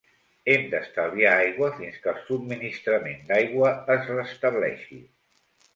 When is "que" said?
2.07-2.11